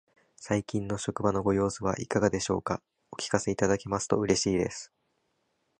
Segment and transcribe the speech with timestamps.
[0.35, 2.81] 最近の職場のご様子はいかがでしょうか。
[3.11, 4.91] お聞かせいただけますと嬉しいです。